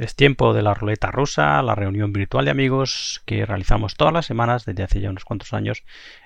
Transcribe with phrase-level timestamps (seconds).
[0.00, 4.24] Es tiempo de la ruleta rusa, la reunión virtual de amigos que realizamos todas las
[4.24, 5.84] semanas desde hace ya unos cuantos años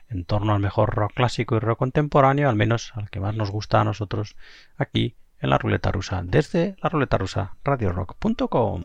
[0.09, 3.51] en torno al mejor rock clásico y rock contemporáneo, al menos al que más nos
[3.51, 4.37] gusta a nosotros
[4.77, 8.85] aquí en la ruleta rusa, desde la ruleta rusa radiorock.com.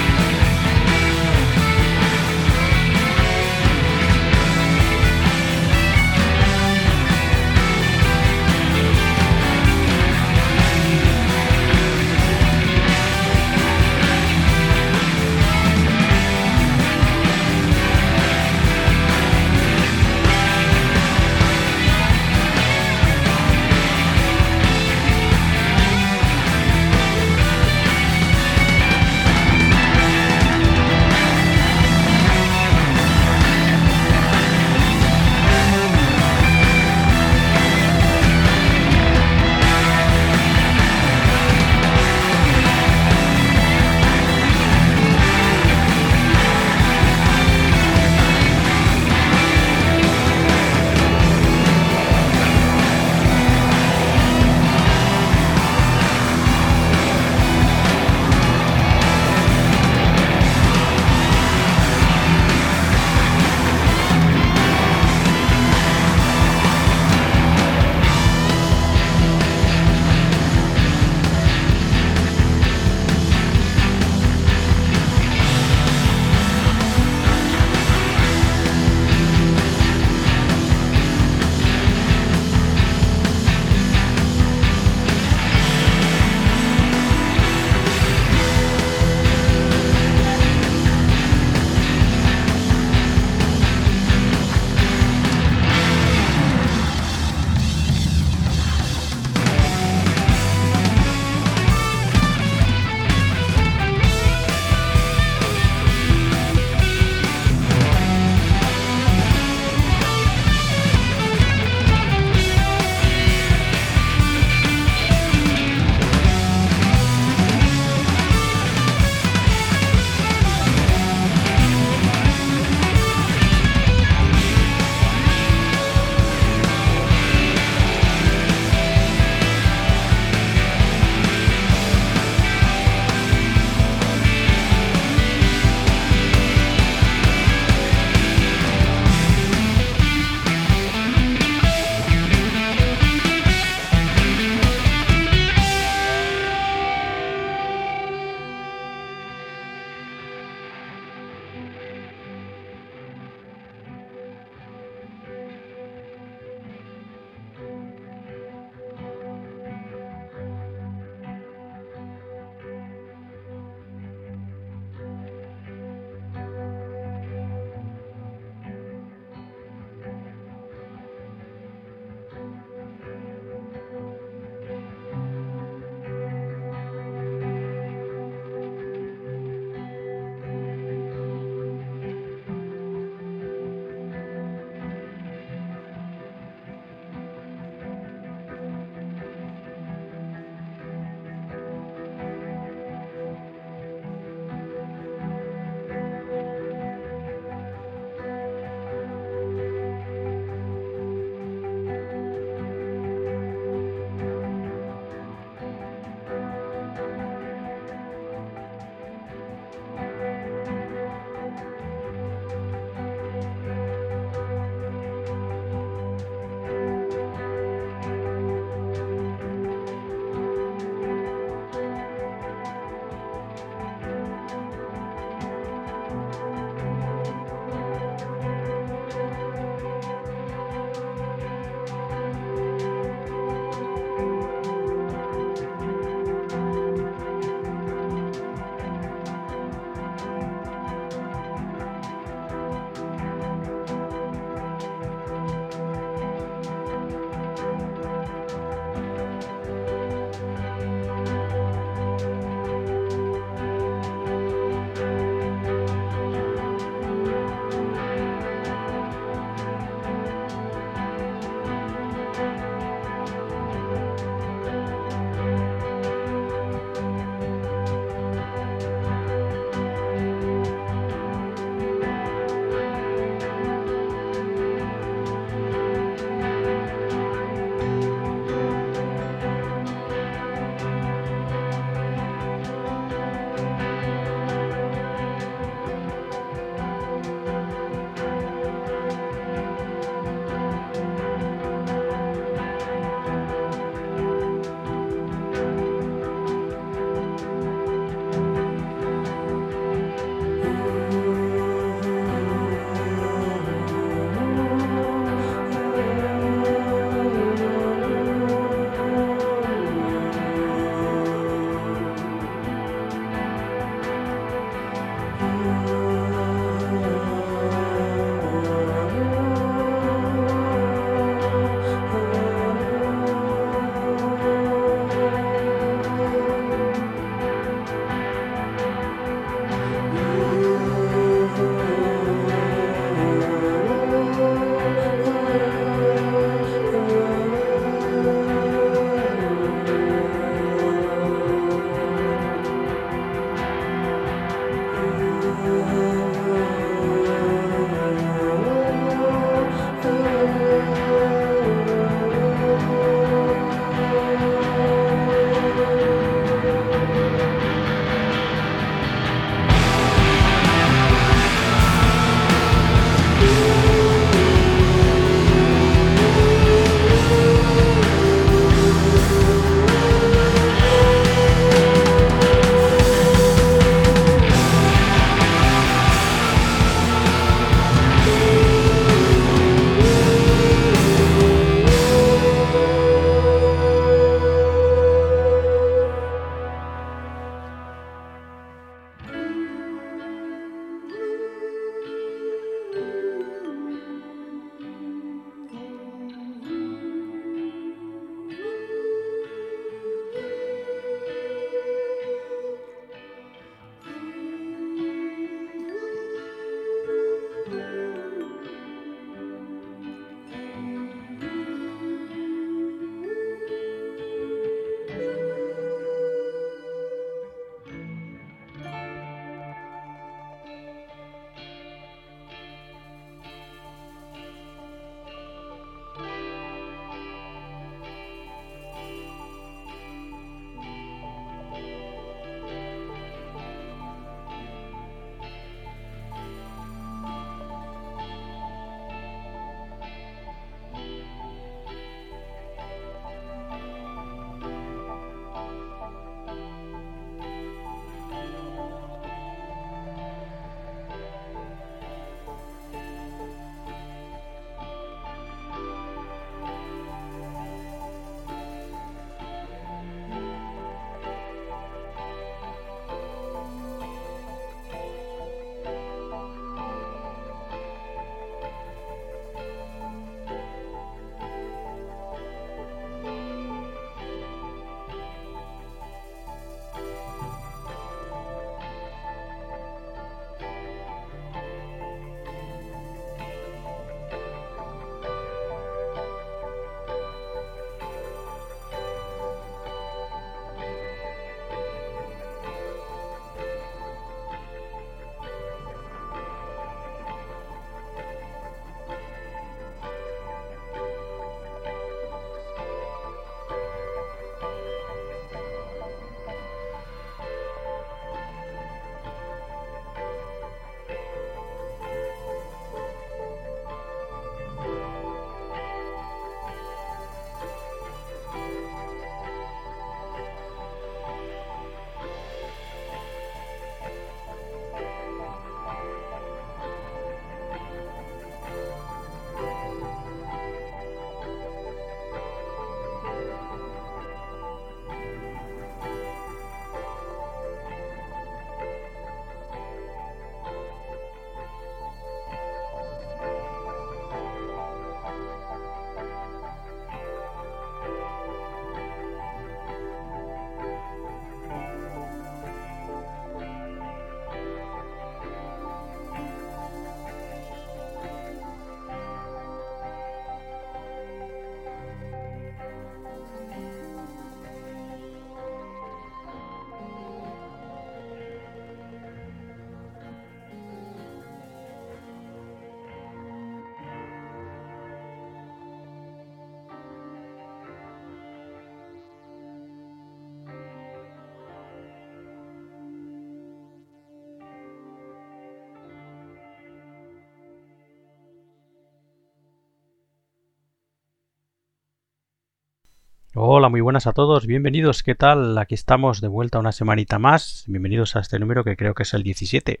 [593.52, 595.76] Hola, muy buenas a todos, bienvenidos, ¿qué tal?
[595.76, 599.34] Aquí estamos de vuelta una semanita más, bienvenidos a este número que creo que es
[599.34, 600.00] el 17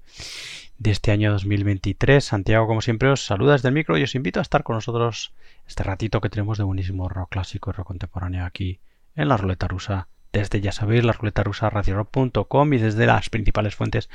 [0.78, 2.24] de este año 2023.
[2.24, 5.32] Santiago, como siempre, os saluda desde el micro y os invito a estar con nosotros
[5.66, 8.78] este ratito que tenemos de buenísimo rock clásico y rock contemporáneo aquí
[9.16, 10.06] en la ruleta rusa.
[10.32, 14.08] Desde, ya sabéis, la ruleta rusa y desde las principales fuentes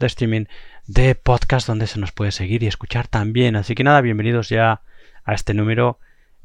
[0.00, 0.46] de streaming
[0.88, 3.54] de podcast donde se nos puede seguir y escuchar también.
[3.54, 4.82] Así que nada, bienvenidos ya
[5.22, 6.00] a este número,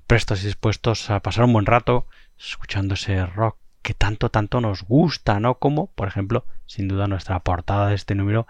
[0.08, 4.84] prestos y dispuestos a pasar un buen rato escuchando ese rock que tanto, tanto nos
[4.84, 5.60] gusta, ¿no?
[5.60, 8.48] Como, por ejemplo, sin duda nuestra portada de este número,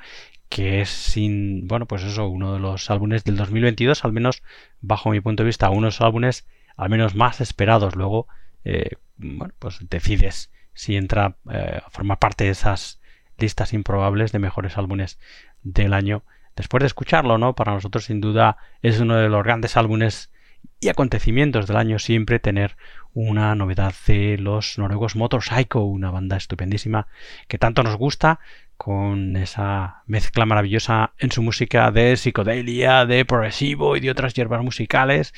[0.48, 4.44] que es sin, bueno, pues eso, uno de los álbumes del 2022, al menos
[4.80, 7.96] bajo mi punto de vista, unos álbumes al menos más esperados.
[7.96, 8.28] Luego,
[8.63, 13.02] eh, bueno, pues decides si entra eh, a formar parte de esas
[13.38, 15.20] listas improbables de mejores álbumes
[15.63, 16.24] del año.
[16.56, 17.54] Después de escucharlo, ¿no?
[17.56, 20.32] Para nosotros, sin duda, es uno de los grandes álbumes
[20.80, 22.75] y acontecimientos del año siempre tener
[23.13, 27.08] una novedad de los noruegos Motorcycle, una banda estupendísima
[27.47, 28.39] que tanto nos gusta,
[28.78, 34.63] con esa mezcla maravillosa en su música de psicodelia, de progresivo y de otras hierbas
[34.63, 35.34] musicales,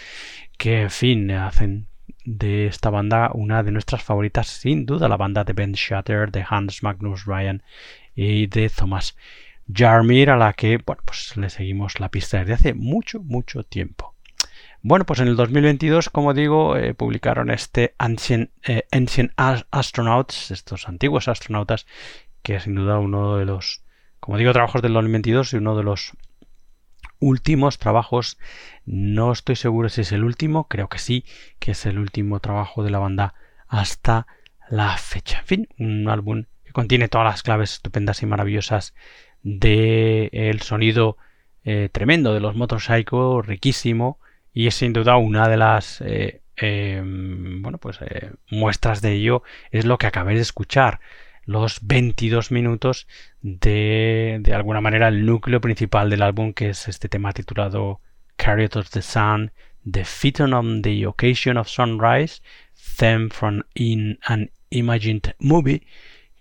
[0.58, 1.88] que en fin hacen
[2.26, 6.46] de esta banda una de nuestras favoritas, sin duda la banda de Ben Shatter, de
[6.48, 7.64] Hans Magnus Ryan
[8.16, 9.16] y de Thomas
[9.72, 14.17] Jarmir, a la que bueno, pues le seguimos la pista desde hace mucho, mucho tiempo.
[14.82, 20.88] Bueno, pues en el 2022, como digo, eh, publicaron este Ancient, eh, Ancient, Astronauts, estos
[20.88, 21.88] antiguos astronautas,
[22.44, 23.84] que es sin duda uno de los,
[24.20, 26.14] como digo, trabajos del 2022 y uno de los
[27.20, 28.38] últimos trabajos.
[28.86, 31.26] No estoy seguro si es el último, creo que sí,
[31.60, 33.34] que es el último trabajo de la banda
[33.68, 34.28] hasta
[34.70, 35.40] la fecha.
[35.40, 38.94] En fin, un álbum que contiene todas las claves estupendas y maravillosas
[39.44, 41.18] del el sonido
[41.64, 44.20] eh, tremendo de los Motorcycle, riquísimo,
[44.58, 49.44] y es sin duda una de las eh, em, bueno, pues, eh, muestras de ello
[49.70, 51.00] es lo que acabáis de escuchar
[51.46, 53.08] los 22 minutos
[53.44, 58.02] de, de alguna manera el núcleo principal del álbum que es este tema titulado
[58.36, 59.52] Carriot of the Sun
[59.90, 62.42] The Fitting on the Occasion of Sunrise
[62.98, 65.86] Theme from in an Imagined Movie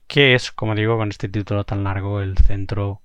[0.06, 3.02] que es como digo con este título tan largo el centro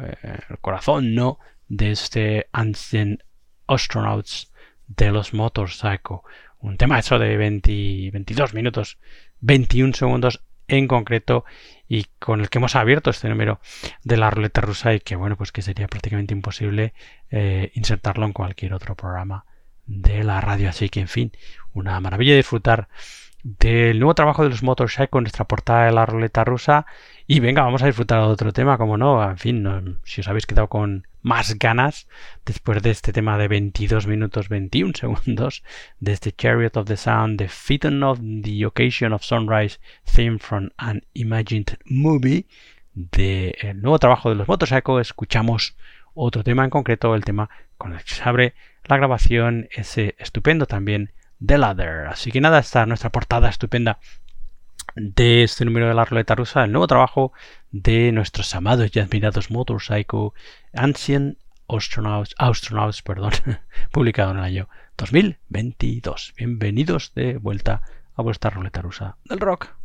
[0.00, 3.22] eh, el corazón no de este Ancient
[3.66, 4.51] Astronauts
[4.86, 6.18] de los Motorcycle.
[6.58, 8.98] Un tema hecho de 22 minutos,
[9.40, 11.44] 21 segundos en concreto
[11.88, 13.60] y con el que hemos abierto este número
[14.04, 16.94] de la ruleta rusa y que bueno pues que sería prácticamente imposible
[17.30, 19.44] eh, insertarlo en cualquier otro programa
[19.86, 21.32] de la radio así que en fin
[21.74, 22.88] una maravilla disfrutar
[23.42, 26.86] del nuevo trabajo de los Motorcycle con nuestra portada de la ruleta rusa
[27.26, 30.46] y venga vamos a disfrutar de otro tema como no en fin si os habéis
[30.46, 32.08] quedado con más ganas
[32.44, 35.62] después de este tema de 22 minutos 21 segundos
[36.00, 40.70] de este Chariot of the Sound, The Fitting of the Occasion of Sunrise Theme from
[40.76, 42.46] an Imagined Movie
[42.94, 45.76] del nuevo trabajo de los Motorcycle escuchamos
[46.14, 48.54] otro tema en concreto, el tema con el que se abre
[48.84, 51.12] la grabación, ese estupendo también
[51.44, 52.06] The Ladder.
[52.06, 53.98] Así que nada, está nuestra portada estupenda
[54.94, 57.32] de este número de la ruleta rusa, el nuevo trabajo
[57.70, 60.30] de nuestros amados y admirados Motorcycle
[60.74, 63.32] Ancient Astronauts, Astronauts perdón,
[63.92, 64.68] publicado en el año
[64.98, 66.34] 2022.
[66.36, 67.82] Bienvenidos de vuelta
[68.14, 69.81] a vuestra ruleta rusa del rock.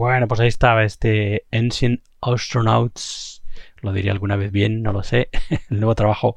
[0.00, 3.42] Bueno, pues ahí estaba este Ancient Astronauts,
[3.82, 5.28] lo diría alguna vez bien, no lo sé,
[5.68, 6.36] el nuevo trabajo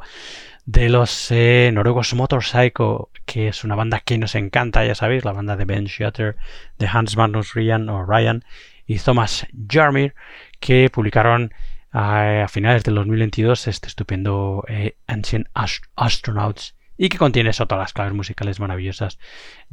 [0.66, 5.32] de los eh, noruegos Motorcycle, que es una banda que nos encanta, ya sabéis, la
[5.32, 6.36] banda de Ben Shutter,
[6.78, 8.44] de Hans Magnus Ryan o Ryan
[8.86, 10.14] y Thomas Jarmir,
[10.60, 11.54] que publicaron
[11.94, 15.48] a finales del 2022 este estupendo eh, Ancient
[15.96, 19.20] Astronauts y que contiene eso, todas las claves musicales maravillosas,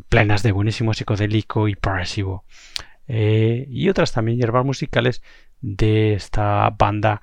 [0.09, 2.45] plenas de buenísimo psicodélico y progresivo.
[3.13, 5.21] Eh, y otras también hierbas musicales
[5.61, 7.21] de esta banda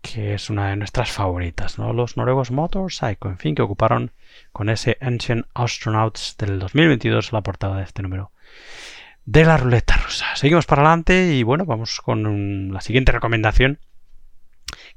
[0.00, 1.92] que es una de nuestras favoritas, ¿no?
[1.92, 4.12] Los noruegos Motorcycle, en fin, que ocuparon
[4.52, 8.32] con ese Ancient Astronauts del 2022 la portada de este número
[9.26, 10.24] de la ruleta rusa.
[10.36, 13.78] Seguimos para adelante y bueno, vamos con la siguiente recomendación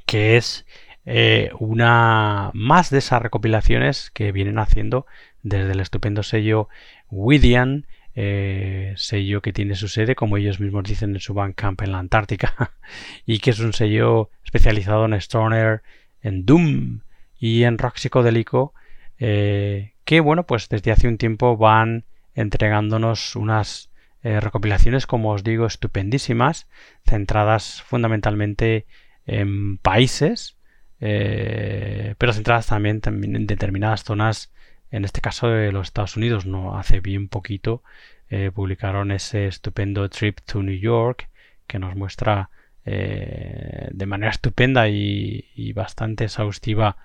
[0.05, 0.65] que es
[1.05, 5.05] eh, una más de esas recopilaciones que vienen haciendo
[5.43, 6.69] desde el estupendo sello
[7.09, 11.91] Widian, eh, sello que tiene su sede, como ellos mismos dicen, en su Bandcamp en
[11.91, 12.73] la Antártica,
[13.25, 15.81] y que es un sello especializado en Stoner,
[16.21, 17.01] en Doom
[17.39, 18.73] y en rock psicodélico,
[19.17, 23.87] eh, que bueno, pues desde hace un tiempo van entregándonos unas
[24.21, 26.67] recopilaciones, como os digo, estupendísimas,
[27.05, 28.85] centradas fundamentalmente
[29.25, 30.59] en países
[31.01, 34.51] eh, pero centradas también, en determinadas zonas,
[34.91, 36.45] en este caso de los Estados Unidos.
[36.45, 37.83] No hace bien poquito
[38.29, 41.29] eh, publicaron ese estupendo Trip to New York
[41.65, 42.49] que nos muestra
[42.85, 46.97] eh, de manera estupenda y, bastante exhaustiva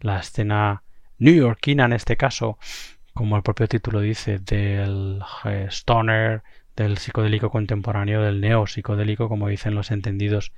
[0.00, 0.82] la escena
[1.18, 2.58] newyorkina en este caso,
[3.12, 5.20] como el propio título dice, del
[5.68, 6.42] stoner,
[6.76, 10.52] del psicodélico contemporáneo, del neo psicodélico, como dicen los entendidos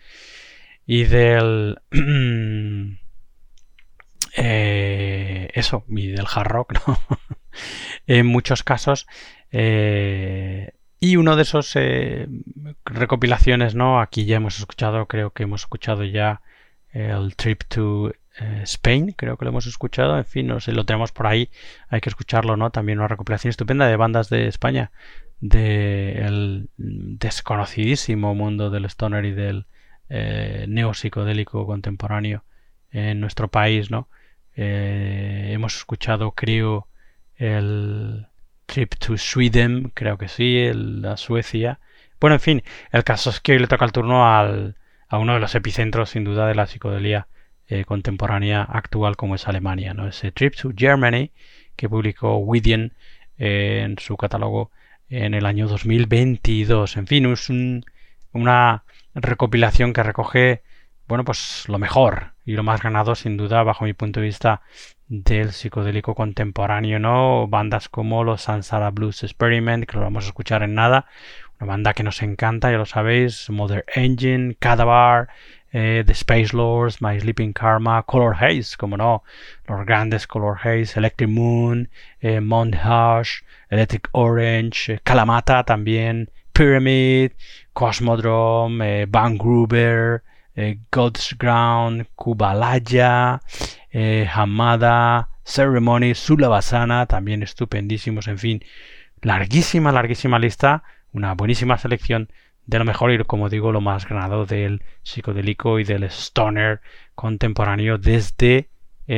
[0.87, 1.81] y del...
[4.37, 6.99] Eh, eso, y del hard rock, ¿no?
[8.07, 9.07] en muchos casos.
[9.51, 12.29] Eh, y uno de esos eh,
[12.85, 14.01] recopilaciones, ¿no?
[14.01, 16.43] Aquí ya hemos escuchado, creo que hemos escuchado ya
[16.93, 18.13] el Trip to
[18.65, 21.49] Spain, creo que lo hemos escuchado, en fin, no sé, lo tenemos por ahí,
[21.89, 22.71] hay que escucharlo, ¿no?
[22.71, 24.93] También una recopilación estupenda de bandas de España,
[25.43, 29.67] del desconocidísimo mundo del stoner y del
[30.09, 32.45] eh, neopsicodélico contemporáneo
[32.91, 34.09] en nuestro país, ¿no?
[34.57, 36.89] Eh, hemos escuchado, creo,
[37.37, 38.27] el
[38.67, 41.81] Trip to Sweden, creo que sí, la Suecia.
[42.21, 44.77] Bueno, en fin, el caso es que hoy le toca el turno al,
[45.09, 47.29] a uno de los epicentros, sin duda, de la psicodelia
[47.69, 50.09] eh, contemporánea actual, como es Alemania, ¿no?
[50.09, 51.31] Ese Trip to Germany
[51.77, 52.93] que publicó Widian
[53.39, 54.71] en su catálogo
[55.09, 56.97] en el año 2022.
[56.97, 57.51] En fin, es
[58.33, 58.85] una
[59.15, 60.63] recopilación que recoge,
[61.09, 64.63] bueno, pues lo mejor y lo más ganado, sin duda, bajo mi punto de vista,
[65.09, 67.47] del psicodélico contemporáneo, ¿no?
[67.47, 71.07] Bandas como los Sansara Blues Experiment, que lo vamos a escuchar en nada,
[71.61, 75.29] una banda que nos encanta, ya lo sabéis, Mother Engine, Cadavar,
[75.73, 79.23] eh, The Space Lords, My Sleeping Karma, Color Haze, como no,
[79.67, 81.89] los grandes Color Haze, Electric Moon,
[82.21, 87.33] eh, Mount Hush, Electric Orange, Kalamata también, Pyramid,
[87.73, 90.23] Cosmodrome, eh, Van Gruber,
[90.55, 93.41] eh, God's Ground, Kubalaya,
[93.91, 98.65] eh, Hamada, Ceremony, Sulabasana, también estupendísimos, en fin,
[99.21, 100.83] larguísima, larguísima lista,
[101.13, 102.31] una buenísima selección
[102.67, 106.81] de lo mejor y como digo lo más ganado del psicodélico y del stoner
[107.15, 108.69] contemporáneo desde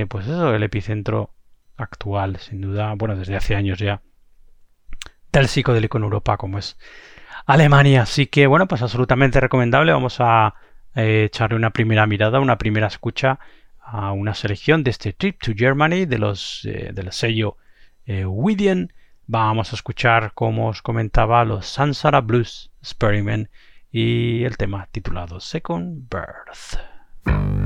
[0.08, 1.34] pues eso el epicentro
[1.76, 4.00] actual sin duda bueno desde hace años ya
[5.30, 6.78] del psicodélico en Europa como es
[7.46, 8.02] Alemania.
[8.02, 9.92] Así que bueno, pues absolutamente recomendable.
[9.92, 10.54] Vamos a
[10.94, 13.38] eh, echarle una primera mirada, una primera escucha
[13.80, 17.56] a una selección de este Trip to Germany de los, eh, del sello
[18.06, 18.26] eh.
[19.26, 23.48] Vamos a escuchar, como os comentaba, los Sansara Blues Experiment
[23.90, 27.63] y el tema titulado Second Birth.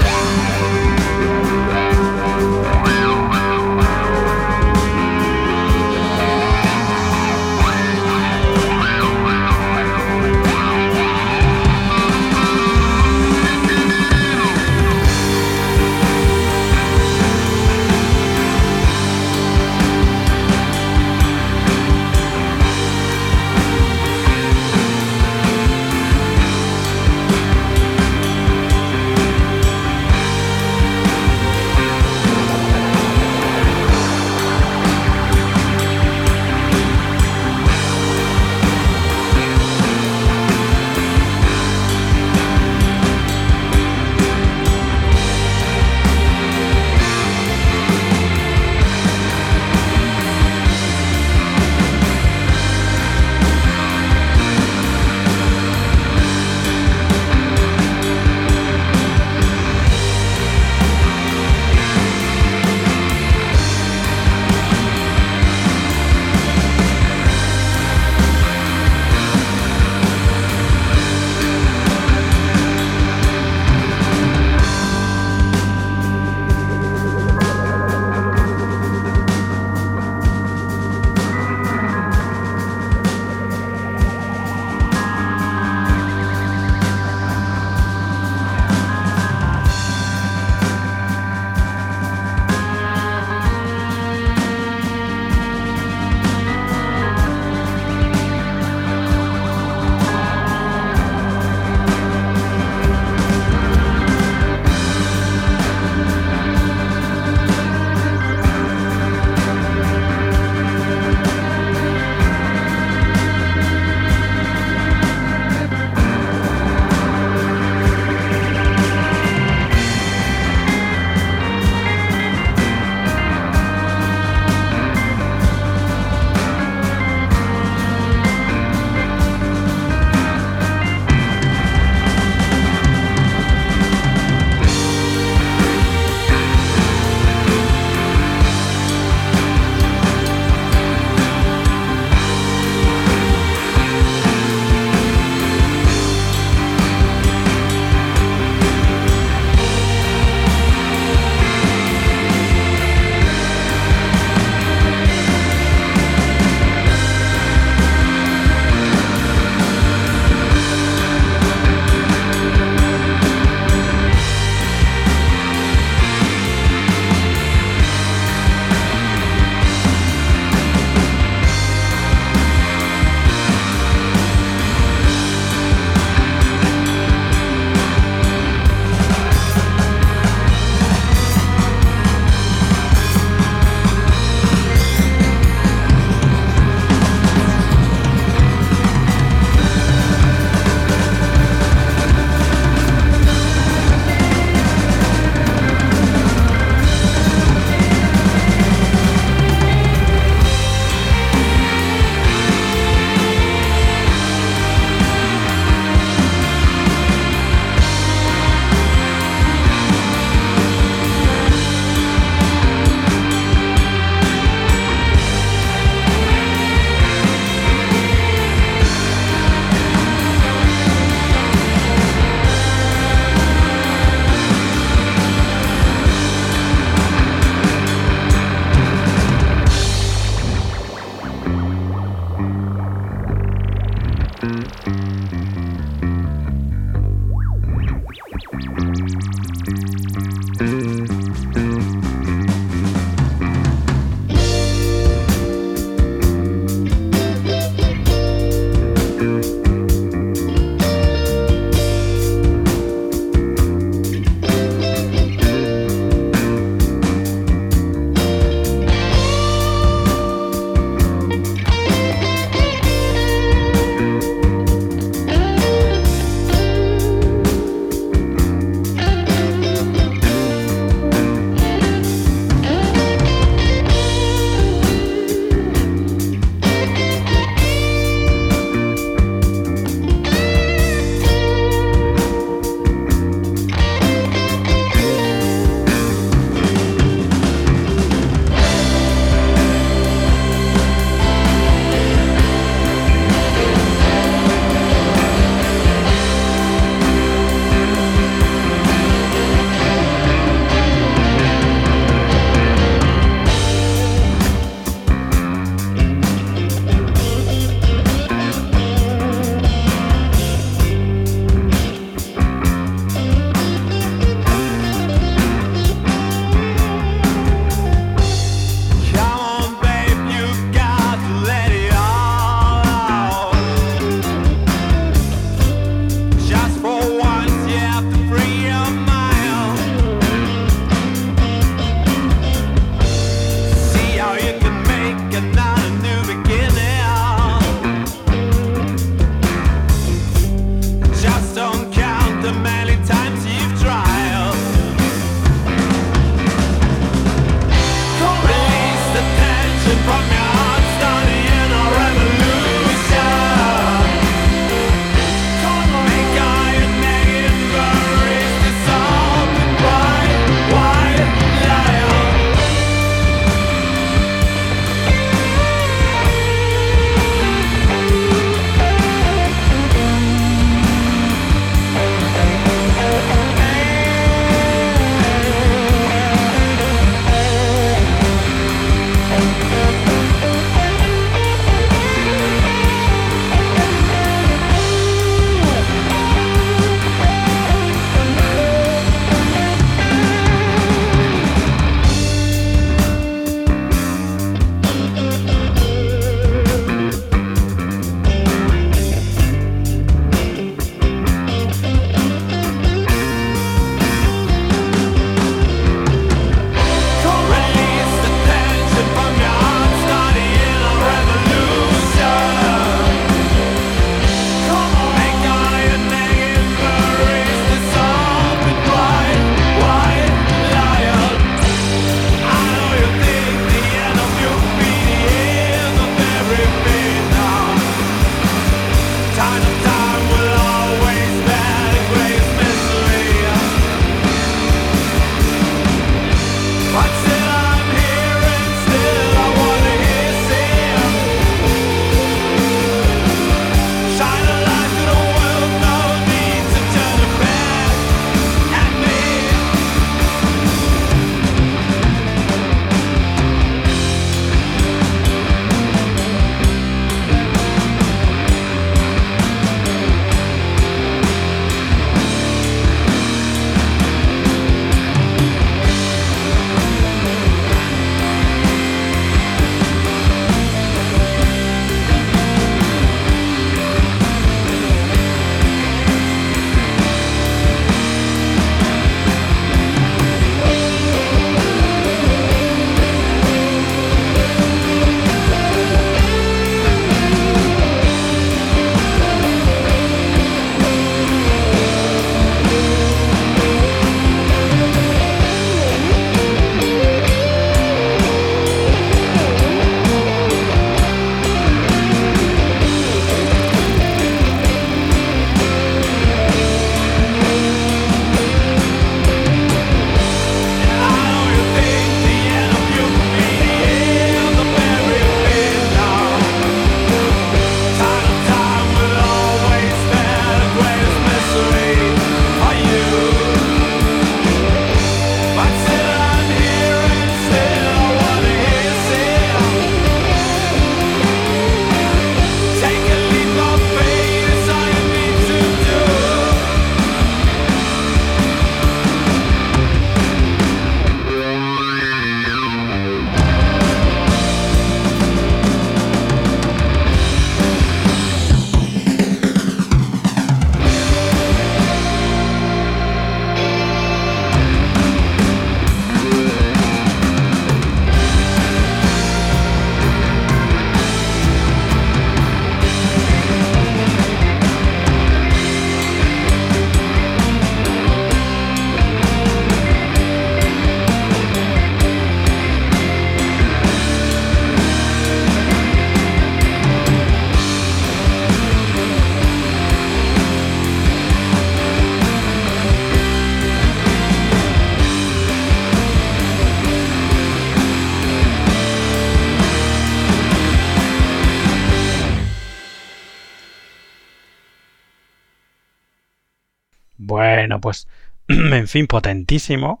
[597.18, 598.08] Bueno, pues,
[598.48, 600.00] en fin, potentísimo,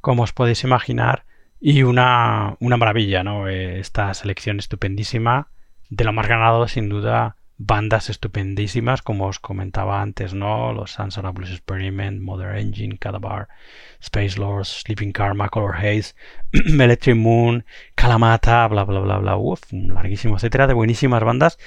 [0.00, 1.24] como os podéis imaginar,
[1.60, 3.48] y una, una maravilla, ¿no?
[3.48, 5.48] Eh, esta selección estupendísima,
[5.90, 10.72] de lo más ganado, sin duda, bandas estupendísimas, como os comentaba antes, ¿no?
[10.72, 13.48] Los Sansara Blues Experiment, Mother Engine, Cadavar,
[14.00, 16.14] Space Lords, Sleeping Karma, Color Haze,
[16.52, 21.58] Electric Moon, Kalamata, bla bla bla bla, uff, larguísimo, etcétera, de buenísimas bandas,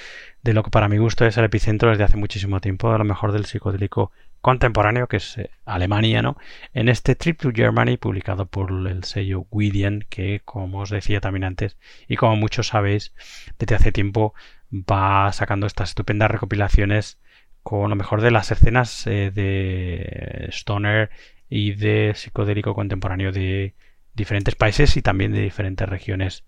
[0.42, 3.04] de lo que para mi gusto es el epicentro desde hace muchísimo tiempo, de lo
[3.04, 6.36] mejor del psicodélico contemporáneo, que es eh, Alemania, ¿no?
[6.74, 11.44] En este Trip to Germany, publicado por el sello Widian, que como os decía también
[11.44, 11.76] antes,
[12.06, 13.12] y como muchos sabéis,
[13.58, 14.34] desde hace tiempo
[14.72, 17.18] va sacando estas estupendas recopilaciones
[17.62, 21.10] con lo mejor de las escenas eh, de stoner
[21.50, 23.74] y de psicodélico contemporáneo de
[24.14, 26.44] diferentes países y también de diferentes regiones,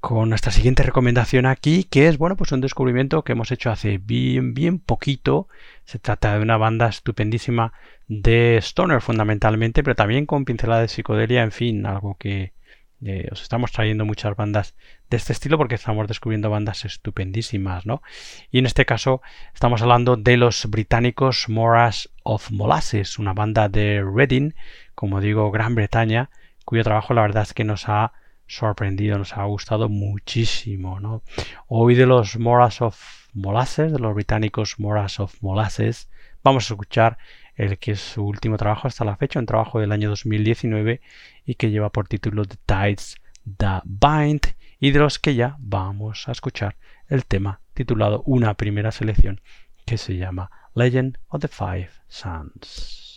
[0.00, 3.98] con nuestra siguiente recomendación aquí, que es, bueno, pues un descubrimiento que hemos hecho hace
[3.98, 5.48] bien, bien poquito.
[5.84, 7.74] Se trata de una banda estupendísima
[8.08, 12.54] de Stoner fundamentalmente, pero también con pinceladas de psicodelia, en fin, algo que
[13.02, 14.74] eh, os estamos trayendo muchas bandas
[15.10, 18.02] de este estilo porque estamos descubriendo bandas estupendísimas, ¿no?
[18.50, 19.20] Y en este caso
[19.54, 24.52] estamos hablando de los británicos Moras of Molasses, una banda de Reading,
[24.94, 26.30] como digo, Gran Bretaña,
[26.64, 28.12] cuyo trabajo la verdad es que nos ha
[28.50, 31.22] sorprendido, nos ha gustado muchísimo, ¿no?
[31.68, 32.98] Hoy de los Moras of
[33.32, 36.10] Molasses, de los británicos Moras of Molasses,
[36.42, 37.18] vamos a escuchar
[37.54, 41.00] el que es su último trabajo hasta la fecha, un trabajo del año 2019
[41.44, 43.16] y que lleva por título The Tides
[43.56, 44.40] That Bind
[44.80, 46.76] y de los que ya vamos a escuchar
[47.08, 49.40] el tema titulado una primera selección
[49.84, 53.09] que se llama Legend of the Five Suns.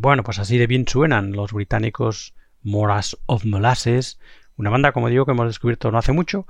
[0.00, 2.32] Bueno, pues así de bien suenan los británicos
[2.62, 4.20] Moras of Molasses,
[4.56, 6.46] una banda, como digo, que hemos descubierto no hace mucho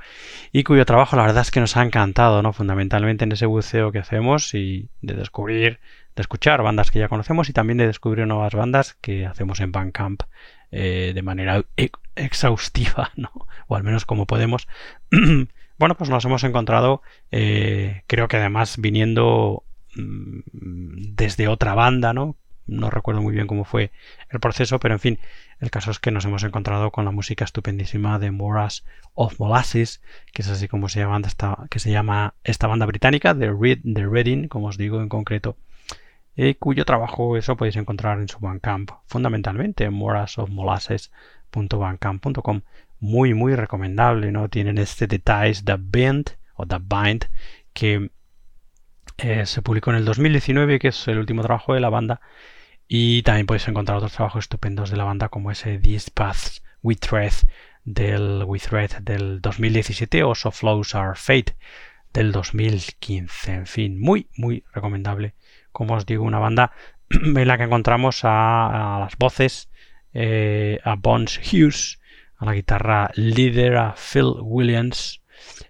[0.53, 2.53] y cuyo trabajo la verdad es que nos ha encantado, ¿no?
[2.53, 5.81] Fundamentalmente en ese buceo que hacemos y de descubrir,
[6.15, 9.73] de escuchar bandas que ya conocemos y también de descubrir nuevas bandas que hacemos en
[9.73, 10.25] Bandcamp
[10.71, 13.31] eh, de manera e-, exhaustiva, ¿no?
[13.67, 14.69] O al menos como podemos.
[15.79, 19.63] bueno, pues nos hemos encontrado, eh, creo que además viniendo
[19.97, 20.41] mm,
[21.15, 22.37] desde otra banda, ¿no?
[22.69, 23.91] No recuerdo muy bien cómo fue
[24.31, 25.19] el proceso, pero en fin,
[25.59, 30.01] el caso es que nos hemos encontrado con la música estupendísima de Moras of Molasses,
[30.33, 33.81] que es así como se llama esta, que se llama esta banda británica, de, Red,
[33.83, 35.57] de Reading, como os digo en concreto,
[36.55, 40.23] cuyo trabajo eso podéis encontrar en su Bandcamp, fundamentalmente en.
[43.01, 44.49] Muy, muy recomendable, ¿no?
[44.49, 47.25] Tienen este detalle, The Bind, o The Bind,
[47.73, 48.11] que
[49.19, 52.21] eh, se publicó en el 2019, que es el último trabajo de la banda,
[52.89, 56.97] y también podéis encontrar otros trabajos estupendos de la banda como ese These Paths We
[56.97, 57.32] Tread
[57.84, 58.59] del, We
[59.03, 61.55] del 2017 o So Flows Our Fate
[62.14, 63.53] del 2015.
[63.53, 65.34] En fin, muy, muy recomendable.
[65.70, 66.72] Como os digo, una banda
[67.11, 69.68] en la que encontramos a, las voces,
[70.14, 72.01] eh, a Bones Hughes,
[72.39, 75.22] a la guitarra líder, a Phil Williams,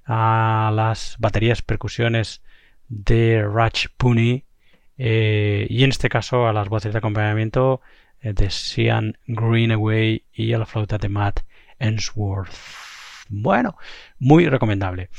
[0.06, 2.42] a las baterías, percusiones
[2.88, 4.44] de Raj Puni,
[4.98, 7.80] eh, y en este caso a las voces de acompañamiento
[8.20, 11.42] eh, de Sean Greenaway y a la flauta de Matt
[11.78, 12.50] Ensworth.
[13.28, 13.76] Bueno,
[14.18, 15.10] muy recomendable.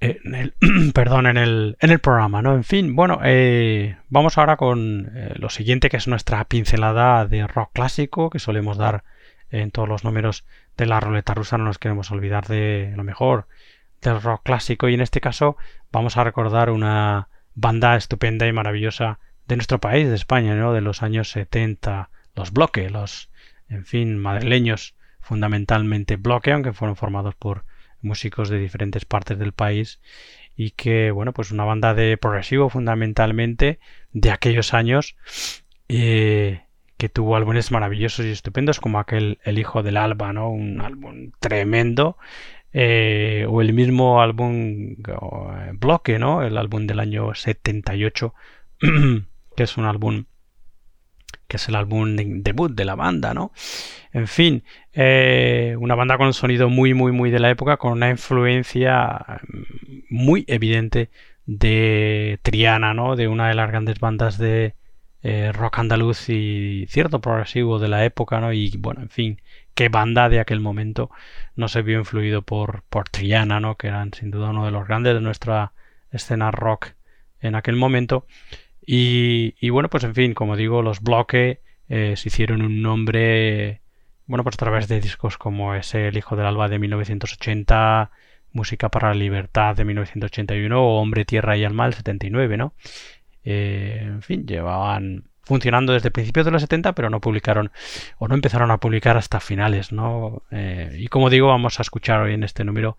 [0.00, 0.54] en el,
[0.94, 2.54] perdón, en el, en el programa, ¿no?
[2.54, 7.46] En fin, bueno, eh, vamos ahora con eh, lo siguiente que es nuestra pincelada de
[7.46, 9.04] rock clásico que solemos dar
[9.50, 10.44] en todos los números
[10.76, 13.48] de la ruleta rusa, no nos queremos olvidar de lo mejor
[14.02, 15.56] del rock clásico y en este caso
[15.90, 19.18] vamos a recordar una banda estupenda y maravillosa
[19.48, 20.72] de nuestro país, de España, ¿no?
[20.72, 23.30] De los años 70, los Bloque, los,
[23.68, 27.64] en fin, madrileños, fundamentalmente Bloque, aunque fueron formados por
[28.00, 30.00] músicos de diferentes partes del país
[30.56, 33.78] y que, bueno, pues una banda de progresivo fundamentalmente
[34.12, 35.16] de aquellos años
[35.88, 36.62] eh,
[36.96, 40.50] que tuvo álbumes maravillosos y estupendos como aquel El Hijo del Alba, ¿no?
[40.50, 42.18] Un álbum tremendo.
[42.72, 46.42] Eh, o el mismo álbum eh, Bloque, ¿no?
[46.42, 48.34] El álbum del año 78,
[49.56, 50.24] que es un álbum
[51.48, 53.52] que es el álbum debut de la banda, ¿no?
[54.12, 57.92] En fin, eh, una banda con un sonido muy, muy, muy de la época, con
[57.92, 59.62] una influencia mm,
[60.10, 61.10] muy evidente
[61.46, 63.16] de Triana, ¿no?
[63.16, 64.74] De una de las grandes bandas de
[65.22, 68.52] eh, rock andaluz y cierto progresivo de la época, ¿no?
[68.52, 69.40] Y bueno, en fin,
[69.74, 71.10] qué banda de aquel momento
[71.56, 73.76] no se vio influido por, por Triana, ¿no?
[73.76, 75.72] Que eran sin duda uno de los grandes de nuestra
[76.12, 76.88] escena rock
[77.40, 78.26] en aquel momento.
[78.90, 81.58] Y, bueno, pues en fin, como digo, los bloques
[81.88, 83.82] se hicieron un nombre,
[84.26, 88.10] bueno, pues a través de discos como es El Hijo del Alba de 1980,
[88.52, 92.72] Música para la Libertad de 1981 o Hombre, Tierra y Alma del 79, ¿no?
[93.44, 97.72] en fin, llevaban funcionando desde principios de los 70, pero no publicaron
[98.18, 100.42] o no empezaron a publicar hasta finales, ¿no?
[100.50, 102.98] Eh, y como digo, vamos a escuchar hoy en este número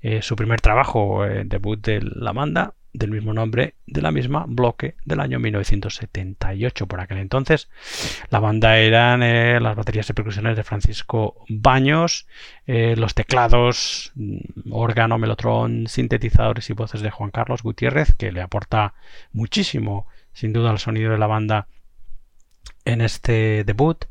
[0.00, 4.44] eh, su primer trabajo, eh, debut de la banda, del mismo nombre, de la misma
[4.48, 6.86] bloque del año 1978.
[6.86, 7.68] Por aquel entonces,
[8.30, 9.20] la banda eran
[9.62, 12.26] las baterías de percusiones de Francisco Baños,
[12.66, 18.94] los teclados, mm, órgano, melotrón, sintetizadores y voces de Juan Carlos Gutiérrez, que le aporta
[19.32, 21.68] muchísimo, sin duda, al sonido de la banda
[22.84, 24.06] en este debut.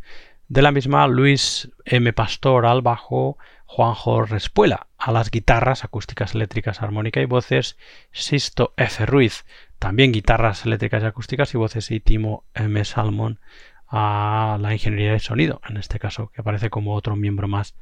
[0.48, 2.14] De la misma, Luis M.
[2.14, 7.78] Pastor al bajo, Juanjo Respuela a las guitarras acústicas, eléctricas, armónica y voces,
[8.12, 9.06] Sisto F.
[9.06, 9.46] Ruiz,
[9.78, 12.84] también guitarras eléctricas y acústicas y voces, y Timo M.
[12.84, 13.40] Salmon
[13.88, 17.76] a la ingeniería de sonido, en este caso, que aparece como otro miembro más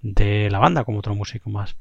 [0.00, 1.76] de la banda, como otro músico más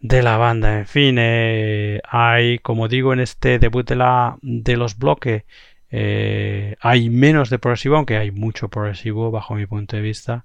[0.00, 0.78] de la banda.
[0.78, 5.44] En fin, eh, hay, como digo, en este debut de, la, de los bloques
[5.90, 10.44] eh, hay menos de progresivo, aunque hay mucho progresivo bajo mi punto de vista.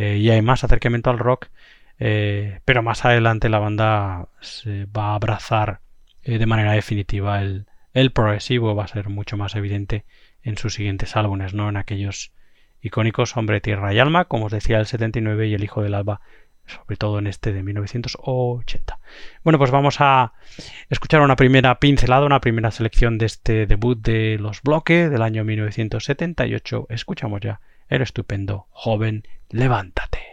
[0.00, 1.48] Eh, y hay más acercamiento al rock.
[1.98, 5.80] Eh, pero más adelante la banda se va a abrazar
[6.22, 8.74] de manera definitiva el, el, progresivo.
[8.74, 10.04] Va a ser mucho más evidente
[10.42, 11.68] en sus siguientes álbumes, ¿no?
[11.68, 12.32] En aquellos
[12.80, 16.22] icónicos Hombre, Tierra y Alma, como os decía, el 79 y El Hijo del Alba
[16.70, 18.98] sobre todo en este de 1980.
[19.42, 20.32] Bueno, pues vamos a
[20.88, 25.44] escuchar una primera pincelada, una primera selección de este debut de Los Bloques del año
[25.44, 26.86] 1978.
[26.88, 27.60] Escuchamos ya
[27.90, 30.29] el estupendo Joven, levántate.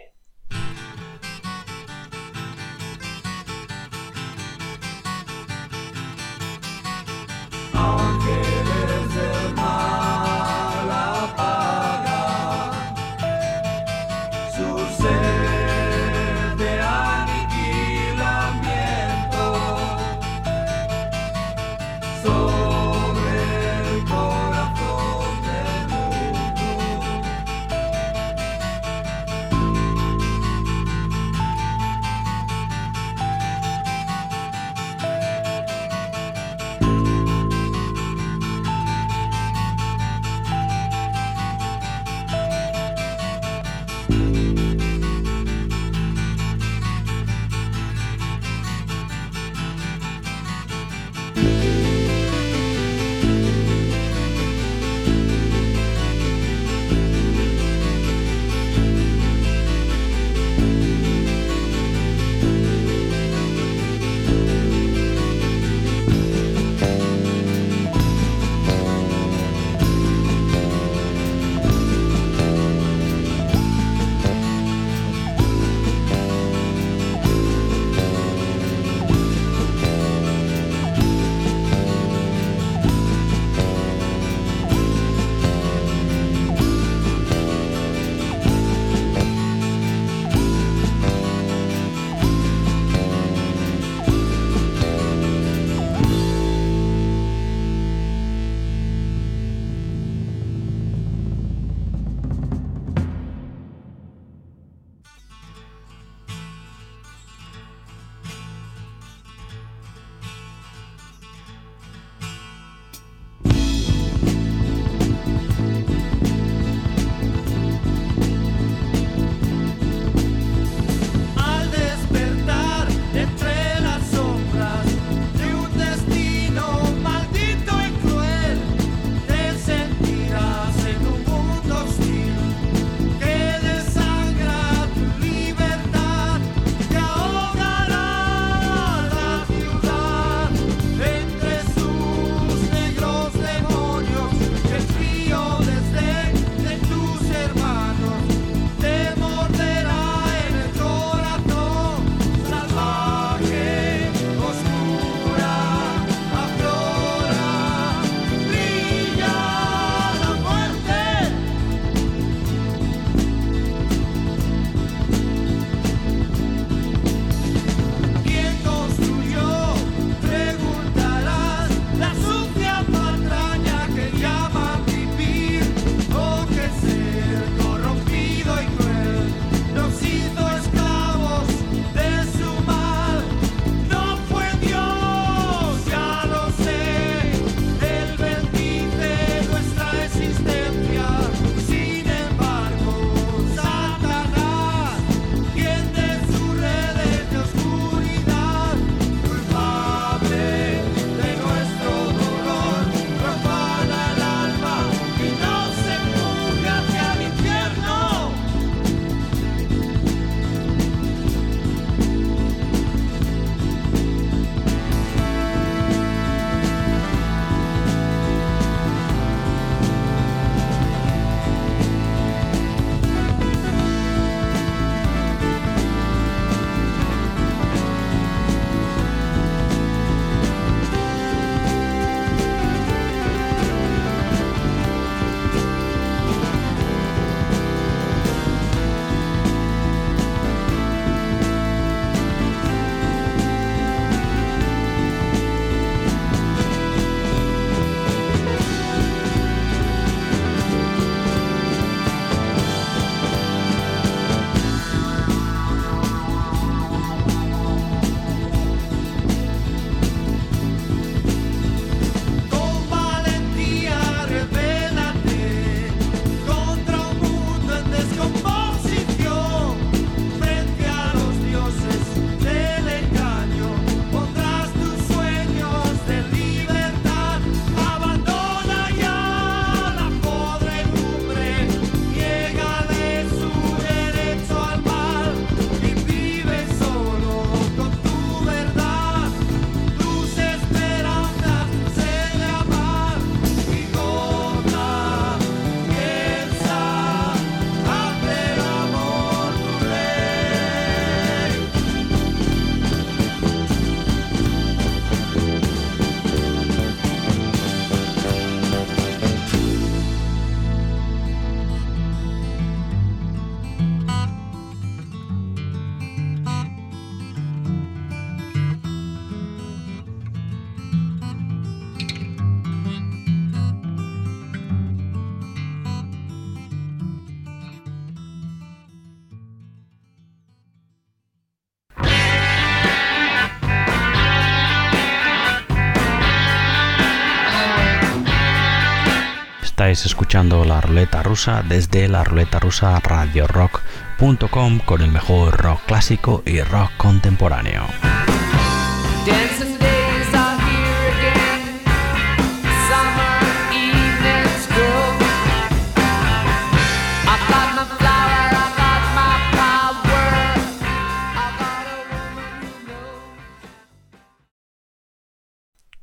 [340.17, 346.59] Escuchando la ruleta rusa desde la ruleta rusa radiorock.com con el mejor rock clásico y
[346.61, 347.85] rock contemporáneo.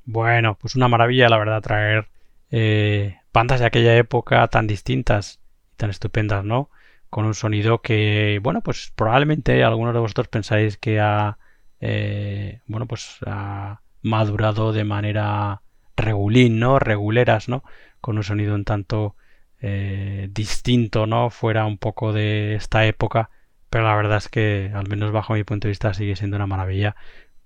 [0.04, 2.06] Bueno, pues una maravilla, la verdad, traer
[2.52, 5.40] eh, bandas de aquella época tan distintas
[5.74, 6.70] y tan estupendas, ¿no?
[7.10, 11.38] Con un sonido que, bueno, pues probablemente algunos de vosotros pensáis que ha,
[11.80, 15.62] eh, bueno, pues ha madurado de manera
[15.96, 16.78] regulín, ¿no?
[16.78, 17.64] Reguleras, ¿no?
[18.00, 19.16] Con un sonido un tanto
[19.60, 21.30] eh, distinto, ¿no?
[21.30, 23.30] Fuera un poco de esta época,
[23.68, 26.46] pero la verdad es que, al menos bajo mi punto de vista, sigue siendo una
[26.46, 26.96] maravilla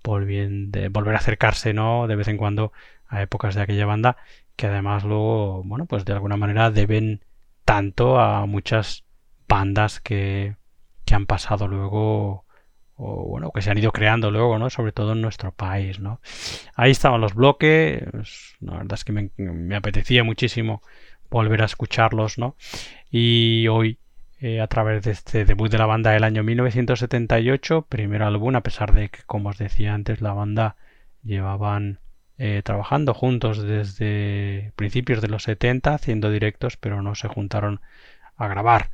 [0.03, 2.07] volver a acercarse, ¿no?
[2.07, 2.71] De vez en cuando
[3.07, 4.17] a épocas de aquella banda
[4.59, 7.23] que además luego, bueno, pues de alguna manera deben
[7.63, 9.05] tanto a muchas
[9.47, 10.57] bandas que,
[11.05, 12.43] que han pasado luego
[12.95, 14.69] o bueno, que se han ido creando luego, ¿no?
[14.69, 16.19] Sobre todo en nuestro país, ¿no?
[16.75, 18.03] Ahí estaban los bloques,
[18.59, 20.81] la verdad es que me, apetecía muchísimo
[21.29, 22.57] volver a escucharlos, ¿no?
[23.09, 23.97] Y hoy
[24.41, 28.61] eh, a través de este debut de la banda del año 1978, primer álbum, a
[28.61, 30.75] pesar de que, como os decía antes, la banda
[31.23, 32.01] llevaban
[32.39, 37.81] eh, trabajando juntos desde principios de los 70, haciendo directos, pero no se juntaron
[38.35, 38.89] a grabar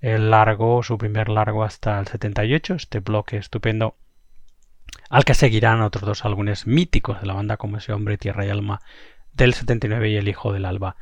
[0.00, 3.96] el largo, su primer largo hasta el 78, este bloque estupendo,
[5.08, 8.50] al que seguirán otros dos álbumes míticos de la banda como ese hombre Tierra y
[8.50, 8.80] Alma
[9.32, 10.96] del 79 y El Hijo del Alba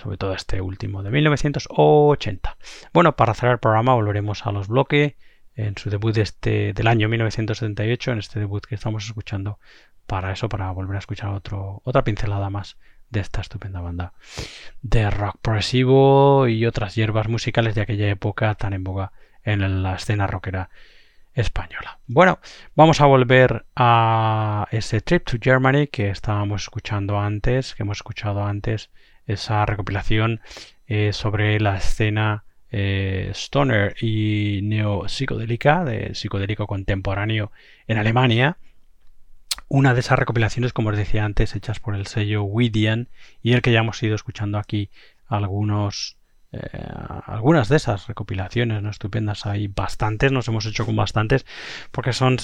[0.00, 2.56] sobre todo este último de 1980.
[2.92, 5.14] Bueno, para cerrar el programa volveremos a los bloques
[5.54, 9.58] en su debut de este, del año 1978, en este debut que estamos escuchando,
[10.10, 12.76] para eso, para volver a escuchar otro, otra pincelada más
[13.10, 14.12] de esta estupenda banda
[14.82, 19.12] de rock progresivo y otras hierbas musicales de aquella época tan en boga
[19.44, 20.68] en la escena rockera
[21.32, 22.00] española.
[22.08, 22.40] Bueno,
[22.74, 28.44] vamos a volver a ese Trip to Germany que estábamos escuchando antes, que hemos escuchado
[28.44, 28.90] antes
[29.26, 30.40] esa recopilación
[30.88, 32.42] eh, sobre la escena
[32.72, 37.52] eh, stoner y neo-psicodélica, de psicodélico contemporáneo
[37.86, 38.58] en Alemania.
[39.72, 43.08] Una de esas recopilaciones, como os decía antes, hechas por el sello Widian
[43.40, 44.90] y el que ya hemos ido escuchando aquí
[45.28, 46.16] algunos
[46.50, 46.58] eh,
[47.26, 49.46] algunas de esas recopilaciones no estupendas.
[49.46, 51.46] Hay bastantes nos hemos hecho con bastantes
[51.92, 52.38] porque son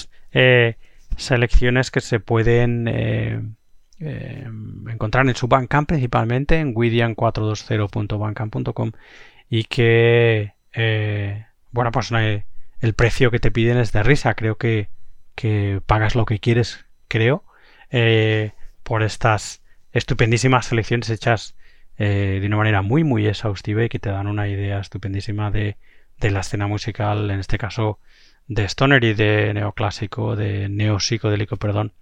[1.17, 3.41] selecciones que se pueden eh,
[3.99, 8.93] encontrar en su Bandcamp principalmente en widian420.bandcamp.com
[9.49, 14.33] y que eh, bueno pues el precio que te piden es de risa.
[14.33, 14.87] Creo que,
[15.35, 17.43] que pagas lo que quieres creo
[17.89, 18.51] eh,
[18.83, 21.55] por estas estupendísimas selecciones hechas
[21.97, 25.77] de una manera muy muy exhaustiva y que te dan una idea estupendísima de,
[26.19, 27.99] de la escena musical en este caso
[28.47, 31.93] de stoner y de neoclásico de neopsicodélico perdón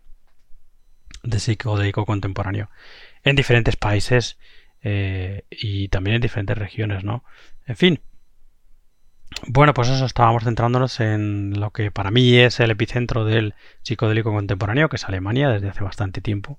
[1.24, 2.70] de psicodélico contemporáneo
[3.24, 4.38] en diferentes países
[4.88, 7.24] eh, y también en diferentes regiones, ¿no?
[7.66, 8.00] En fin.
[9.48, 13.54] Bueno, pues eso, estábamos centrándonos en lo que para mí es el epicentro del
[13.84, 16.58] psicodélico contemporáneo, que es Alemania desde hace bastante tiempo.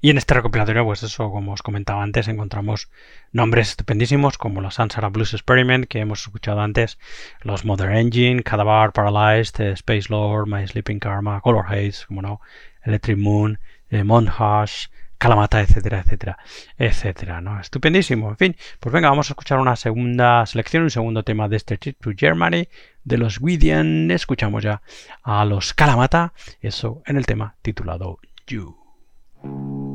[0.00, 2.90] Y en este recopilatorio, pues eso, como os comentaba antes, encontramos
[3.32, 6.98] nombres estupendísimos como la Sansara Blues Experiment, que hemos escuchado antes,
[7.42, 12.40] los Mother Engine, Cadavar Paralyzed, Space Lord, My Sleeping Karma, Color Haze, como no,
[12.82, 13.58] Electric Moon,
[13.90, 14.86] eh, Monhash,
[15.20, 16.38] Kalamata, etcétera, etcétera,
[16.78, 17.60] etcétera, ¿no?
[17.60, 18.30] Estupendísimo.
[18.30, 21.76] En fin, pues venga, vamos a escuchar una segunda selección, un segundo tema de este
[21.76, 22.68] Trip to Germany
[23.04, 24.10] de los Widian.
[24.10, 24.80] Escuchamos ya
[25.22, 26.32] a los Kalamata,
[26.62, 29.89] eso en el tema titulado You.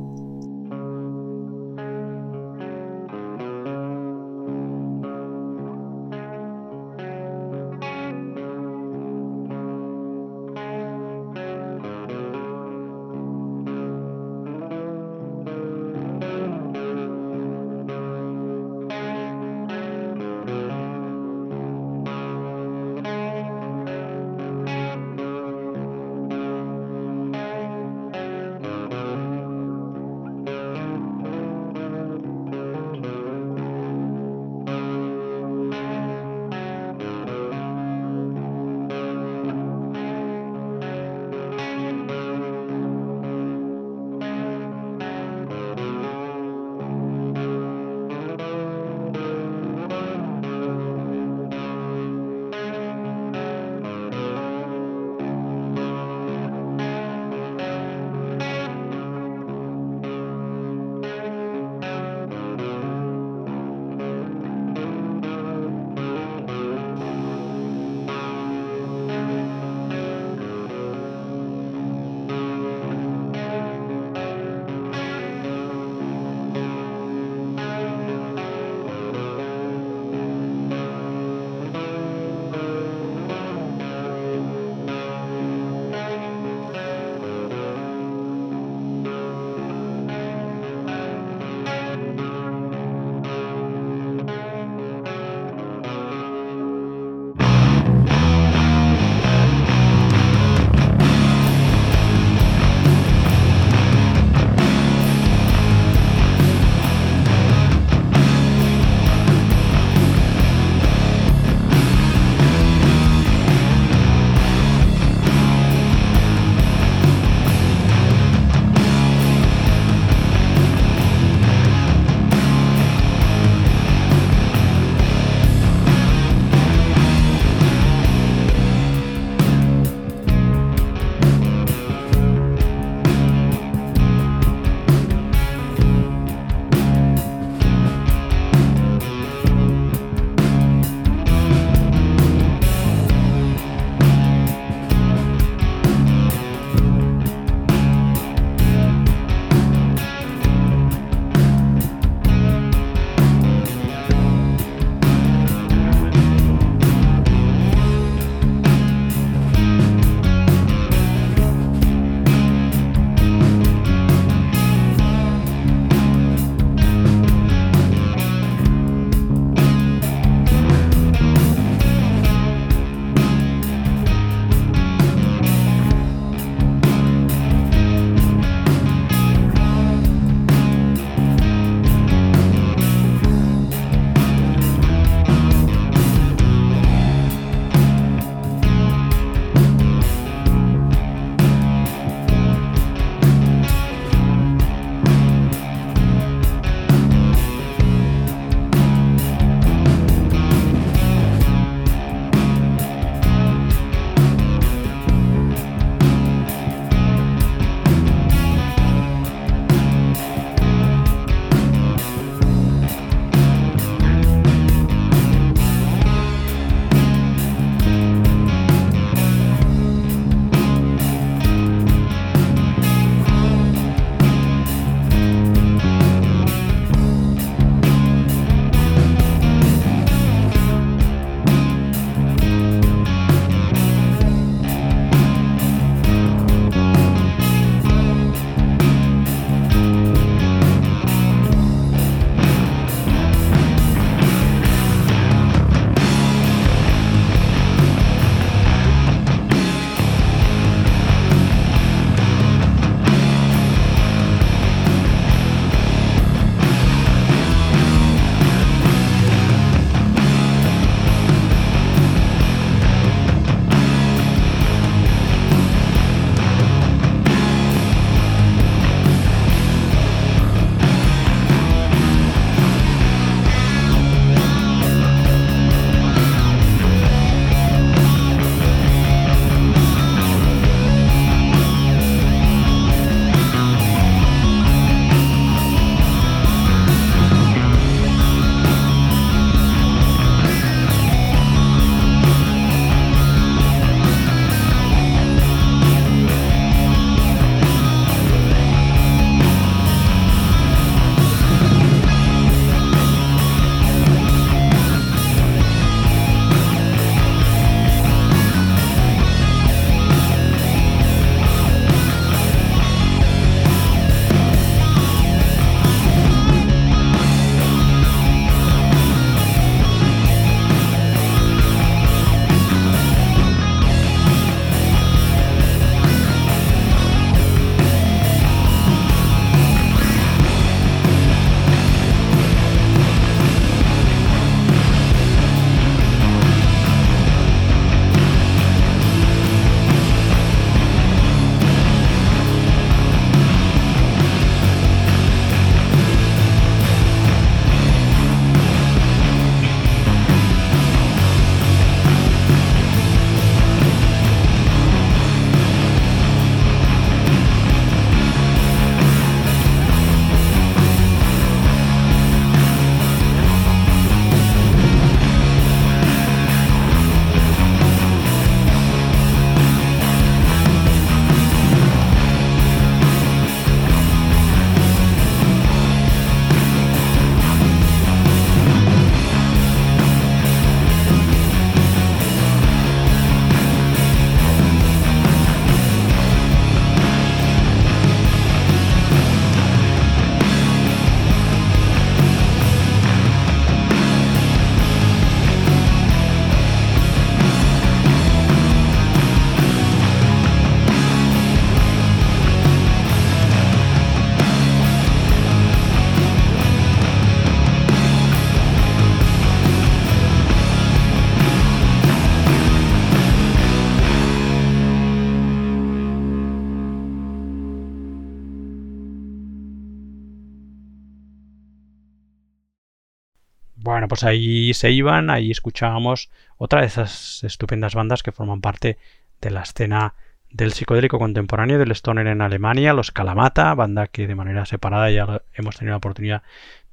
[424.06, 429.00] Bueno, pues ahí se iban, ahí escuchábamos otra de esas estupendas bandas que forman parte
[429.42, 430.14] de la escena
[430.52, 435.42] del psicodélico contemporáneo del Stoner en Alemania, los Kalamata, banda que de manera separada ya
[435.56, 436.44] hemos tenido la oportunidad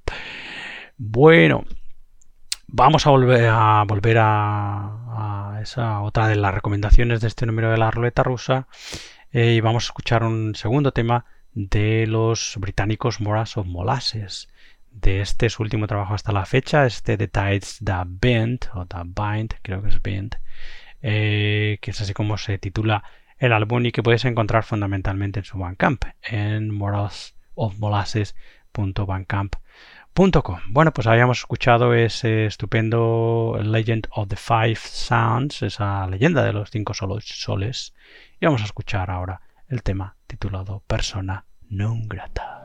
[1.01, 1.63] Bueno,
[2.67, 7.77] vamos a volver a volver a, esa otra de las recomendaciones de este número de
[7.77, 8.67] la ruleta rusa
[9.31, 11.23] eh, y vamos a escuchar un segundo tema
[11.53, 14.49] de los británicos Moras of Molasses.
[14.91, 19.03] De este su último trabajo hasta la fecha este The Tides the Bend o The
[19.05, 20.35] Bind creo que es Bend
[21.01, 23.05] eh, que es así como se titula
[23.37, 29.68] el álbum y que puedes encontrar fundamentalmente en su Bandcamp en moralsofmolasses.bandcamp.com
[30.67, 36.69] bueno, pues habíamos escuchado ese estupendo Legend of the Five Sounds, esa leyenda de los
[36.71, 37.93] cinco soles,
[38.39, 42.59] y vamos a escuchar ahora el tema titulado Persona non grata.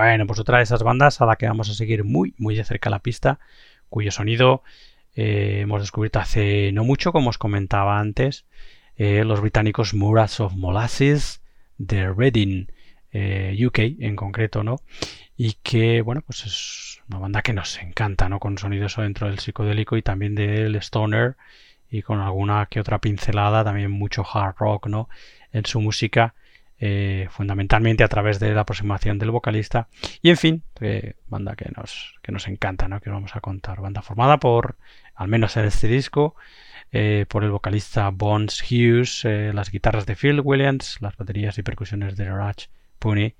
[0.00, 2.64] Bueno, pues otra de esas bandas a la que vamos a seguir muy, muy de
[2.64, 3.38] cerca la pista,
[3.90, 4.62] cuyo sonido
[5.14, 8.46] eh, hemos descubierto hace no mucho, como os comentaba antes,
[8.96, 11.42] eh, los británicos Murats of Molasses
[11.76, 12.68] de Reading,
[13.12, 14.76] eh, UK en concreto, ¿no?
[15.36, 18.40] Y que, bueno, pues es una banda que nos encanta, ¿no?
[18.40, 21.36] Con sonidos dentro del psicodélico y también del stoner
[21.90, 25.10] y con alguna que otra pincelada, también mucho hard rock, ¿no?
[25.52, 26.34] En su música
[26.82, 29.88] eh, fundamentalmente a través de la aproximación del vocalista.
[30.22, 33.00] Y en fin, eh, banda que nos, que nos encanta, ¿no?
[33.02, 33.82] que vamos a contar.
[33.82, 34.78] Banda formada por,
[35.14, 36.36] al menos en este disco,
[36.90, 39.24] eh, por el vocalista Bones Hughes,
[39.54, 43.34] las guitarras de Phil Williams, las baterías y percusiones de Raj Puni,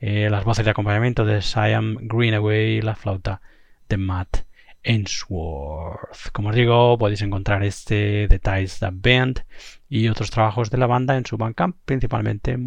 [0.00, 3.40] las voces de acompañamiento de Siam Greenaway y la flauta
[3.88, 4.44] de Matt
[4.84, 6.30] Ainsworth.
[6.32, 9.44] Como os digo, podéis encontrar este Details the Band
[9.88, 12.66] y otros trabajos de la banda en su Bandcamp, principalmente en.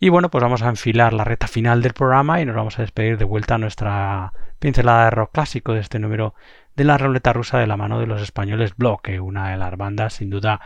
[0.00, 2.82] Y bueno, pues vamos a enfilar la recta final del programa y nos vamos a
[2.82, 6.34] despedir de vuelta a nuestra pincelada de rock clásico de este número
[6.74, 10.14] de la ruleta rusa de la mano de los españoles Bloque, una de las bandas
[10.14, 10.60] sin duda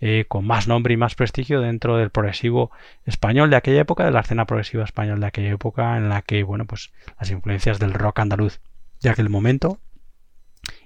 [0.00, 2.70] eh, con más nombre y más prestigio dentro del progresivo
[3.04, 6.42] español de aquella época, de la escena progresiva español de aquella época, en la que,
[6.42, 8.60] bueno, pues las influencias del rock andaluz
[9.02, 9.78] de aquel momento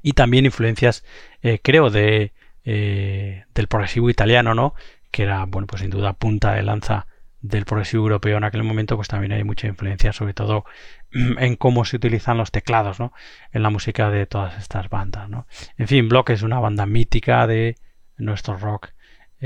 [0.02, 1.04] y también influencias,
[1.42, 2.32] eh, creo, de,
[2.64, 4.74] eh, del progresivo italiano, ¿no?
[5.10, 7.06] Que era, bueno, pues sin duda punta de lanza
[7.40, 10.64] del progresivo europeo en aquel momento, pues también hay mucha influencia, sobre todo
[11.12, 13.12] en cómo se utilizan los teclados, ¿no?
[13.52, 15.46] En la música de todas estas bandas, ¿no?
[15.76, 17.76] En fin, Block es una banda mítica de
[18.16, 18.93] nuestro rock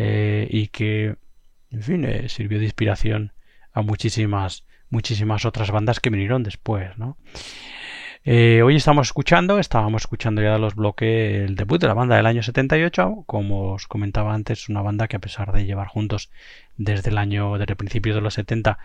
[0.00, 1.16] eh, y que,
[1.72, 3.32] en fin, sirvió de inspiración
[3.72, 7.16] a muchísimas, muchísimas otras bandas que vinieron después, ¿no?
[8.24, 12.26] Eh, hoy estamos escuchando, estábamos escuchando ya los bloques, el debut de la banda del
[12.26, 16.30] año 78, como os comentaba antes, una banda que a pesar de llevar juntos
[16.76, 18.78] desde el año, desde el principio de los 70,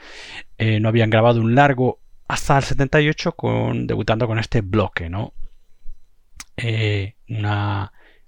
[0.57, 5.33] eh, no habían grabado un largo hasta el 78, con, debutando con este bloque, ¿no?
[6.57, 7.15] Eh,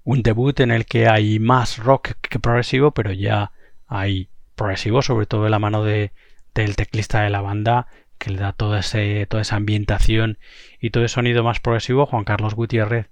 [0.05, 3.51] un debut en el que hay más rock que progresivo, pero ya
[3.87, 6.13] hay progresivo, sobre todo de la mano de,
[6.53, 7.87] del teclista de la banda,
[8.17, 10.37] que le da toda, ese, toda esa ambientación
[10.79, 13.09] y todo ese sonido más progresivo, Juan Carlos Gutiérrez.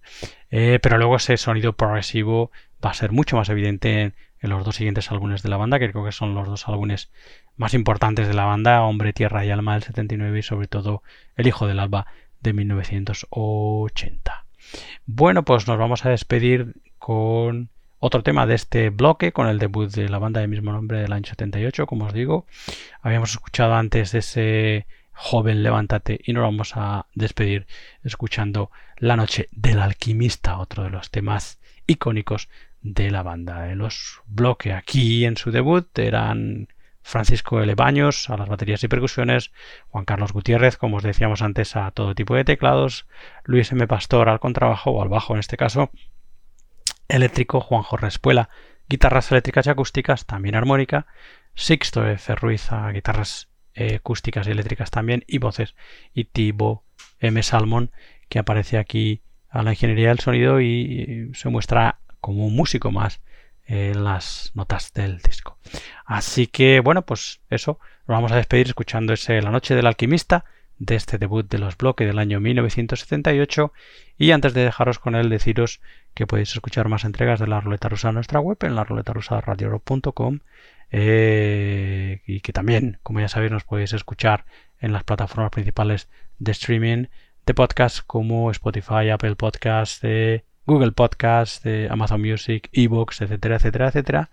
[0.52, 2.52] Eh, pero luego ese sonido progresivo
[2.84, 5.90] va a ser mucho más evidente en, los dos siguientes álbumes de la banda, que
[5.92, 7.12] creo que son los dos álbumes
[7.56, 11.02] más importantes de la banda, Hombre, Tierra y Alma del 79 y sobre todo
[11.36, 12.08] El Hijo del Alba
[12.42, 14.43] de 1980.
[15.06, 17.70] Bueno, pues nos vamos a despedir con
[18.00, 21.14] otro tema de este bloque, con el debut de la banda de mismo nombre del
[21.14, 22.46] año 78, como os digo.
[23.02, 27.66] Habíamos escuchado antes ese joven levántate y nos vamos a despedir
[28.04, 32.50] escuchando La noche del alquimista, otro de los temas icónicos
[32.82, 33.62] de la banda.
[33.62, 36.68] De los bloques aquí en su debut eran
[37.04, 37.76] Francisco L.
[37.76, 39.52] Baños a las baterías y percusiones,
[39.90, 43.06] Juan Carlos Gutiérrez, como os decíamos antes, a todo tipo de teclados,
[43.44, 43.86] Luis M.
[43.88, 45.92] Pastor al contrabajo o al bajo en este caso,
[47.10, 48.50] eléctrico Juanjo Respuela,
[48.88, 51.06] guitarras eléctricas y acústicas, también armónica,
[51.56, 52.36] Sixto F.
[52.36, 55.76] Ruiz a guitarras eh, acústicas y eléctricas también, y voces,
[56.14, 56.86] y Tibo
[57.20, 57.44] M.
[57.44, 57.92] Salmon,
[58.30, 63.22] que aparece aquí a la ingeniería del sonido y se muestra como un músico más
[63.66, 65.58] en las notas del disco.
[66.06, 70.46] Así que bueno, pues eso, nos vamos a despedir escuchando ese La Noche del Alquimista
[70.80, 73.72] de este debut de los bloques del año 1978
[74.18, 75.82] y antes de dejaros con él deciros
[76.14, 79.14] que podéis escuchar más entregas de la ruleta rusa en nuestra web en la ruleta
[79.14, 80.40] rusa radio.com
[80.92, 84.46] eh, y que también como ya sabéis nos podéis escuchar
[84.80, 86.10] en las plataformas principales
[86.40, 87.06] de streaming
[87.46, 90.02] de podcast como Spotify, Apple Podcasts,
[90.66, 94.30] Google Podcasts, Amazon Music, Ebooks, etcétera, etcétera, etcétera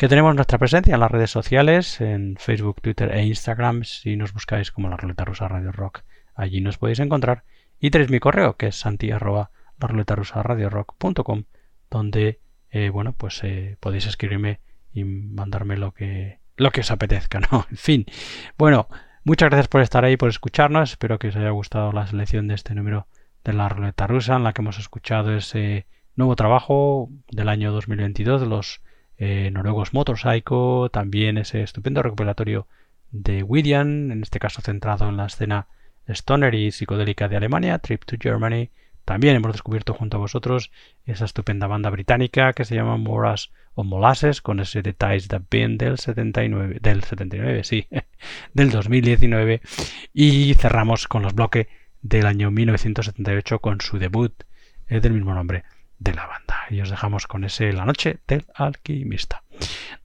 [0.00, 4.32] que tenemos nuestra presencia en las redes sociales, en Facebook, Twitter e Instagram, si nos
[4.32, 6.04] buscáis como la ruleta rusa Radio Rock,
[6.34, 7.44] allí nos podéis encontrar.
[7.78, 11.44] Y tenéis mi correo, que es santi arroba la ruleta radio rock.com,
[11.90, 12.40] donde
[12.70, 14.60] eh, bueno, pues eh, podéis escribirme
[14.90, 17.66] y mandarme lo que lo que os apetezca, ¿no?
[17.70, 18.06] En fin.
[18.56, 18.88] Bueno,
[19.24, 20.92] muchas gracias por estar ahí, por escucharnos.
[20.92, 23.06] Espero que os haya gustado la selección de este número
[23.44, 25.86] de la ruleta rusa, en la que hemos escuchado ese
[26.16, 28.82] nuevo trabajo del año 2022 de los
[29.16, 32.66] eh, noruegos Motorcycle, también ese estupendo recopilatorio
[33.10, 35.68] de William, en este caso centrado en la escena
[36.08, 38.70] stoner y psicodélica de Alemania, Trip to Germany.
[39.04, 40.70] También hemos descubierto junto a vosotros
[41.04, 45.80] esa estupenda banda británica que se llama Moras o Molasses, con ese Details the Band
[45.80, 47.86] del 79, del 79, sí,
[48.54, 49.60] del 2019.
[50.12, 51.66] Y cerramos con los bloques
[52.02, 54.44] del año 1978 con su debut
[54.88, 55.64] eh, del mismo nombre
[55.98, 56.56] de la banda.
[56.70, 59.42] y os dejamos con ese La noche del alquimista.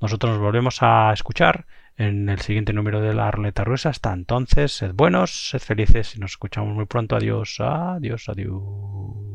[0.01, 1.65] Nosotros nos volvemos a escuchar
[1.97, 3.89] en el siguiente número de la ruleta rusa.
[3.89, 7.15] Hasta entonces, sed buenos, sed felices y nos escuchamos muy pronto.
[7.15, 9.35] Adiós, adiós, adiós.